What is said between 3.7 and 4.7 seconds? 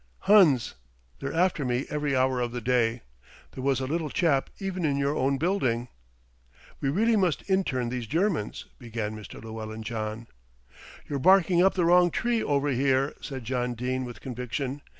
a little chap